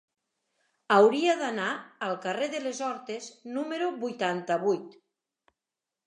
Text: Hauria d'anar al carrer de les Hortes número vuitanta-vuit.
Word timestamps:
Hauria 0.93 1.33
d'anar 1.41 1.67
al 2.07 2.15
carrer 2.23 2.47
de 2.53 2.61
les 2.67 2.79
Hortes 2.85 3.27
número 3.57 3.91
vuitanta-vuit. 4.05 4.97